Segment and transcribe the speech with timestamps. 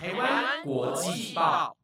[0.00, 1.76] 台湾国际报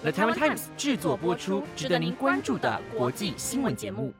[0.00, 4.10] ，The Taiwan Times 制作播出，值得您关注的国际新闻节目。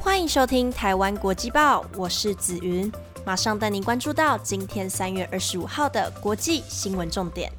[0.00, 2.90] 欢迎收听台湾国际报，我是子云，
[3.24, 7.52] 马上带您关注到今天三月二十五号的国际新闻重点。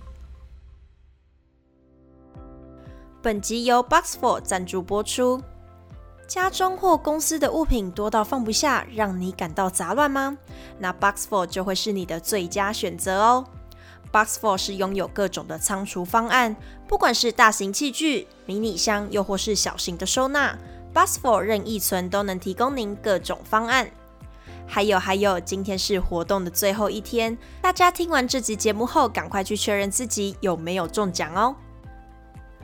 [3.22, 5.42] 本集由 Box Four 赞助播出。
[6.28, 10.38] 家中或公司的物品多到放不下，让你感到杂乱吗？
[10.80, 13.46] 那 Boxful 就会是你的最佳选择哦。
[14.12, 16.56] Boxful 是拥有各种的仓储方案，
[16.88, 20.58] 不管是大型器具、迷你箱，又或是小型的收纳
[20.94, 23.90] ，Box4 任意存都能提供您各种方案。
[24.68, 31.56] 还有还有，今天是活动的最后一天，大家听完这集节目后，赶快去确认自己有没有中奖哦。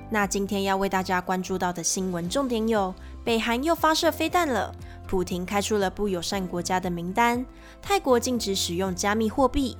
[0.09, 2.93] 那今天要为大家关注到的新闻重点有。
[3.25, 4.73] 北韩又发射飞弹了，
[5.05, 7.45] 普廷开出了不友善国家的名单，
[7.81, 9.75] 泰国禁止使用加密货币，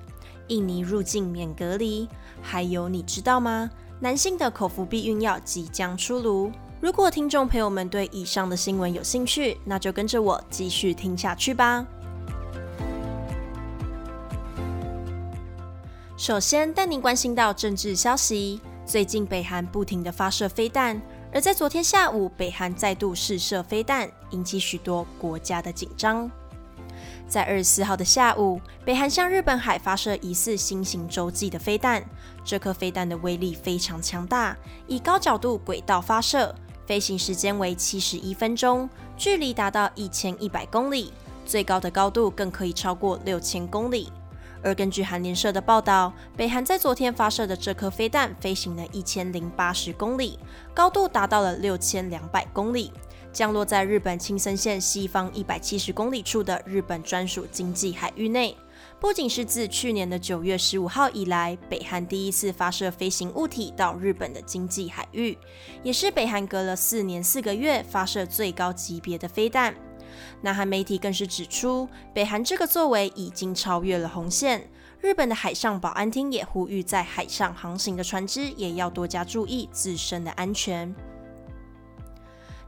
[0.47, 2.09] 印尼入境免隔离，
[2.41, 3.69] 还有你知道吗？
[3.99, 6.51] 男性的口服避孕药即将出炉。
[6.79, 11.85] 如果听众朋友们对以上的新闻有兴趣，那就跟着我继续听下去吧。
[16.17, 20.99] 首先带您关心到政治消息，最近北韩不停的发射飞弹。
[21.33, 26.31] 而在昨天下午，北韩再度试射飞弹，引起许多国家的紧张。
[27.27, 32.01] 在二十四号的下午，北韩向日本海发射疑似新型洲际的飞弹。
[32.45, 34.55] 这颗飞弹的威力非常强大，
[34.87, 41.11] 以高角度轨道发射，飞行时间为七十一分钟，距离达到一千一百公里，
[41.45, 44.09] 最高的高度更可以超过六千公里。
[44.63, 50.39] 而根据韩联社的报道，北韩在昨天发射的这颗飞弹飞行了一千零八十公里，
[50.73, 52.91] 高度达到了六千两百公里，
[53.31, 58.55] 降落在日本青森县西方一百七十公里处的日本专属经济海域内。
[58.99, 65.37] 不仅是自去年的九月十五号以来，北韩第一次发射飞行物体到日本的经济海域，
[65.83, 69.75] 也是北韩隔了四年四个月发射最高级别的飞弹。
[70.41, 74.69] 南韩媒体更是指出，北韩这个作为已经超越了红线。
[74.99, 80.93] 日本的海上保安厅也呼吁，在海上航行的船只也要多加注意自身的安全。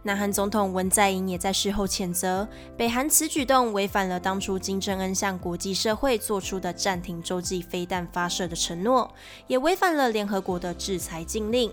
[0.03, 9.13] 南韩总统文在寅也在事后谴责北韩此举动违反了当初金正恩向国际社会做出的暂停洲际飞弹发射的承诺，
[9.47, 11.69] 也违反了联合国的制裁禁令。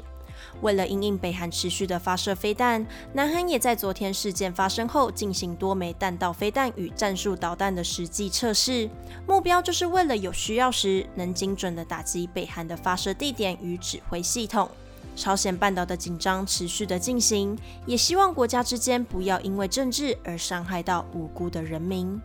[0.61, 8.89] 为了应应北韩持续的发射飞弹，南韩也在昨天事件发生后进行多枚弹道飞弹与战术导弹的实际测试，
[9.27, 14.69] 目标就是为了有需要时能精准的打击北韩的发射地点与指挥系统。
[15.15, 22.21] 朝鲜半岛的紧张持续的进行，也希望国家之间不要因为政治而伤害到无辜的人民。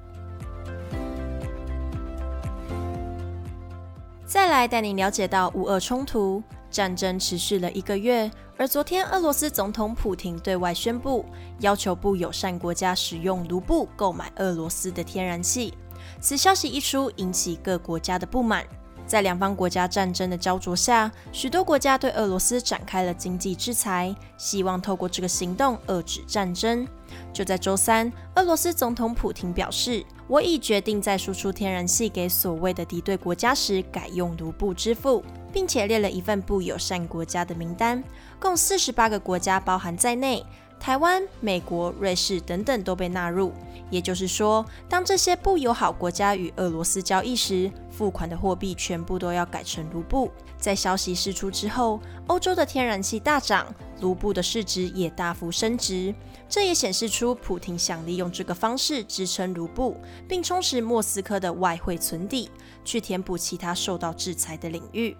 [4.25, 6.43] 再来带您了解到乌俄冲突。
[6.71, 11.25] 战争持续了一个月，而昨天俄罗斯总统普京对外宣布，
[11.59, 15.73] 要求不友善国家使用卢布购买俄罗斯的天然气。
[16.19, 18.65] 此消息一出，引起各国家的不满。
[19.05, 26.87] 在两方国家战争的焦灼下，许多国家对俄罗斯展开了经济制裁，希望透过这个行动遏制战争。
[27.33, 35.21] 就在周三，俄罗斯总统普京表示：“我已决定在输出天然气给所谓的敌对国家时，改用卢布支付。”
[35.51, 38.03] 并且列了一份不友善国家的名单，
[38.39, 40.45] 共四十八个国家包含在内，
[40.79, 43.51] 台湾、美国、瑞士等等都被纳入。
[43.89, 50.31] 也就是说，当这些不友好国家与俄罗斯交易时，付款的货币全部都要改成卢布。
[50.57, 53.67] 在消息释出之后，欧洲的天然气大涨，
[53.99, 56.15] 卢布的市值也大幅升值。
[56.47, 59.97] 这也显示出普廷想利用这个方式支撑卢布，
[60.27, 62.49] 并充实莫斯科的外汇存底，
[62.85, 65.17] 去填补其他受到制裁的领域。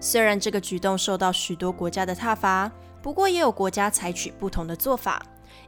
[0.00, 2.72] 虽然这个举动受到许多国家的挞伐，
[3.02, 5.22] 不过也有国家采取不同的做法。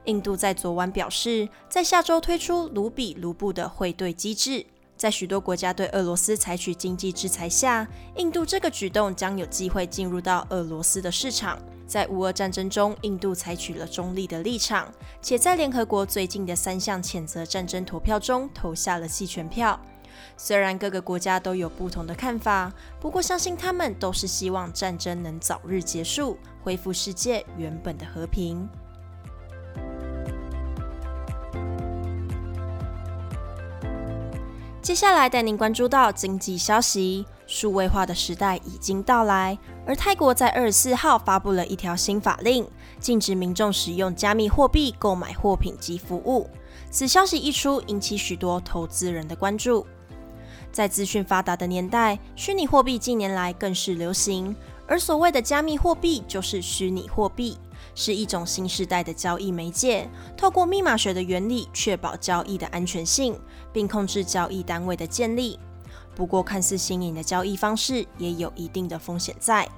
[0.07, 4.65] 印度在昨晚表示，在下周推出卢比卢布的汇兑机制。
[4.97, 7.87] 在许多国家对俄罗斯采取经济制裁下，
[8.17, 11.59] 印度这个举动将有机会进入到俄罗斯的市场。
[11.87, 14.91] 在乌俄战争中，印度采取了中立的立场，
[15.21, 19.79] 且在联合国最近的三项谴责战争投票中投下了弃权票。
[20.37, 28.69] 虽然各个国家都有不同的看法，不过相信他们都是希望战争能早日结束，恢复世界原本的和平。
[34.81, 39.57] 接下来带您关注到经济消息，数位化的时代已经到来，
[39.87, 42.69] 而泰国在二十四号发布了一条新法令，
[42.99, 46.51] 禁止民众使用加密货币购买货品及服务。
[46.91, 49.87] 此消息一出，引起许多投资人的关注。
[50.73, 54.57] 在资讯发达的年代，虚拟货币近年来更是流行。
[54.87, 57.57] 而所谓的加密货币就是虚拟货币，
[57.95, 63.39] 是一种新时代的交易媒介，透过密码学的原理，确保交易的安全性，
[63.73, 65.59] 并控制交易单位的建立。
[66.15, 69.69] 不过，看似新颖的交易方式，也有一定的风险在。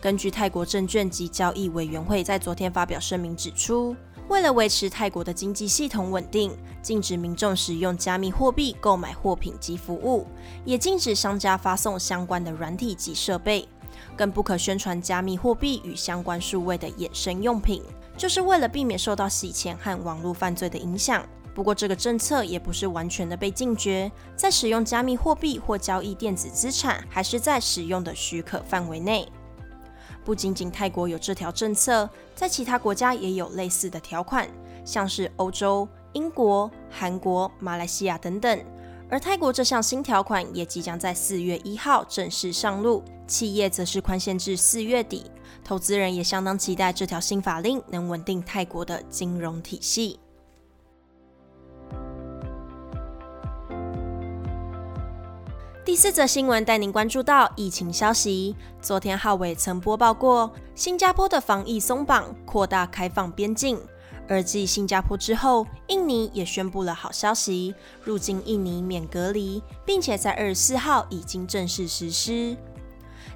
[0.00, 3.94] 根据泰国证券及交易委员会在昨天发表声明指出，
[4.28, 10.26] 为了维持泰国的经济系统稳定，禁止民众使用加密货币购买货品及服务，
[10.66, 13.66] 也禁止商家发送相关的软体及设备，
[14.14, 17.82] 更不可宣传加密货币与相关数位的衍生用品，
[18.18, 21.26] 就是为了避免受到洗钱和网络犯罪的影响。
[21.54, 29.26] 不过，这个政策也不是完全的被禁绝，在使用加密货币或交易电子资产，还是在使用的许可范围内。
[30.28, 34.46] 不仅仅泰国有这条政策，在其他国家也有类似的条款，
[34.84, 38.62] 像是欧洲、英国、韩国、马来西亚等等。
[39.08, 45.30] 而泰国这项新条款也即将在四月一号正式上路，企业则是宽限至四月底。
[45.64, 50.20] 投资人也相当期待这条新法令能稳定泰国的金融体系。
[55.88, 58.54] 第四则新闻带您关注到疫情消息。
[58.78, 63.80] 昨天浩伟曾播报过，新加坡的防疫松绑，扩大开放边境。
[64.28, 67.74] 而继新加坡之后，印尼也宣布了好消息，
[68.04, 72.54] 入境印尼免隔离，并且在二十四号已经正式实施。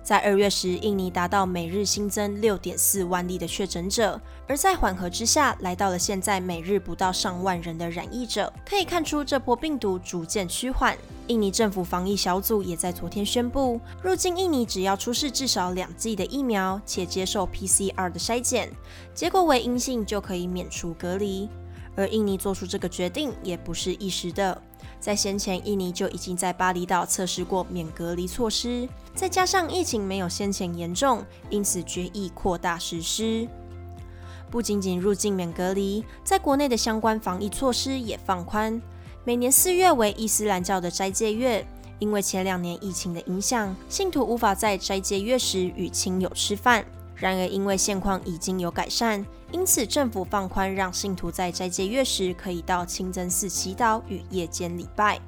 [0.03, 8.53] 在二月时，印尼达到每日新增六点四万例的确诊者，而在缓和之下，来到了现在每日不到上万人的染疫者。
[8.69, 10.99] 可以看出，这波病毒逐渐趋缓。
[11.29, 18.69] 印尼政府防疫小组也在昨天宣布，入境印尼只要出示至少两剂的疫苗，且接受 PCR 的筛检，
[19.15, 21.49] 结果为阴性就可以免除隔离。
[21.95, 24.61] 而印尼做出这个决定也不是一时的。
[25.03, 33.49] 在先前，印尼就已经在巴厘岛测试过免隔离措施，再加上疫情没有先前严重，因此决议扩大实施。
[34.49, 38.81] 不仅仅入境免隔离，在国内的相关防疫措施也放宽。
[39.25, 41.67] 每年四月为伊斯兰教的斋戒月，
[41.99, 46.87] 因为前两年疫情的影响，信徒无法在斋戒月时与亲友吃饭。
[47.15, 55.21] 然而，因为现况已经有改善，因此政府放宽，让信徒在斋戒月时可以到清真寺祈祷与夜间礼拜。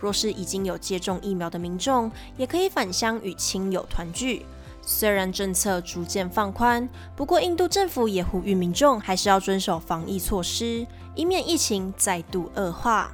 [0.00, 4.44] 若是已经有接种疫苗的民众，也可以返乡与亲友团聚。
[4.82, 13.12] 虽然政策逐渐放宽，不过印度政府也呼吁民众还是要遵守防疫措施，以免疫情再度恶化。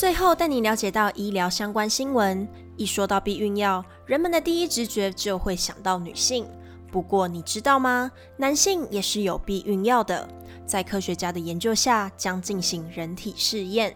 [0.00, 2.48] 最后带你了解到医疗相关新闻。
[2.78, 6.48] 一说到避孕药，人们的第一直觉就会想到女性。
[6.90, 8.10] 不过你知道吗？
[8.38, 10.26] 男性也是有避孕药的。
[10.64, 13.94] 在科学家的研究下，将进行人体试验。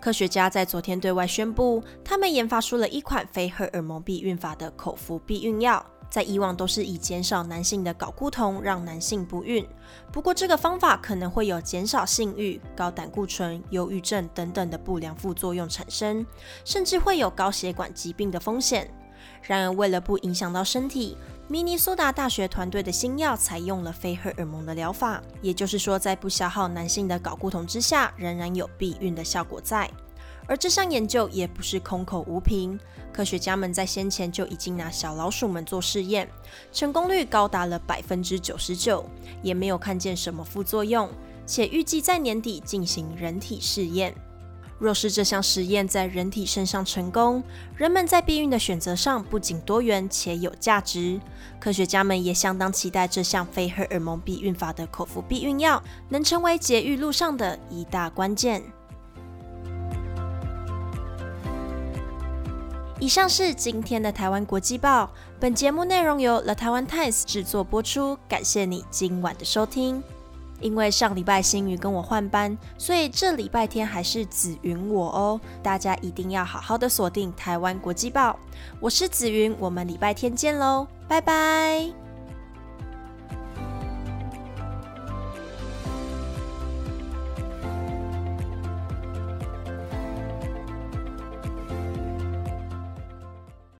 [0.00, 5.84] 科学家在昨天对外宣布，他们研发出了一款非荷尔蒙避孕法的口服避孕药。
[6.08, 9.66] 在以往都是以减少男性的睾固酮让男性不孕，
[10.10, 16.24] 不过这个方法可能会有减少性欲、高胆固醇、忧郁症等等的不良副作用产生，
[16.64, 18.90] 甚至会有高血管疾病的风险。
[19.42, 21.16] 然而，为了不影响到身体，
[21.48, 29.88] 明尼苏达大学团队的新药采用了非荷尔蒙的疗法，也就是说，在不消耗男性的睾固酮之下，仍然有避孕的效果在。
[30.46, 32.78] 而这项研究也不是空口无凭，
[33.12, 36.28] 科学家们在先前就已经拿小老鼠们做试验，
[36.72, 39.04] 成功率高达了百分之九十九，
[39.42, 41.08] 也没有看见什么副作用，
[41.44, 44.14] 且预计在年底进行人体试验。
[44.78, 47.42] 若是这项实验在人体身上成功，
[47.76, 51.18] 人们在避孕的选择上不仅多元且有价值。
[51.58, 58.62] 科学家们也相当期待这项非荷尔蒙避孕法的口服避孕药能成为节育路上的一大关键。
[63.06, 65.08] 以上是今天的台湾国际报。
[65.38, 70.02] 本节目内容由 The Taiwan Times 制作播出，感谢你今晚的收听。
[70.60, 75.40] 因为上礼拜新宇跟我换班，所以这礼拜天还是紫云我哦。
[75.62, 78.36] 大家一定要好好的锁定台湾国际报。
[78.80, 82.05] 我是紫云，我们礼拜天见喽，拜拜。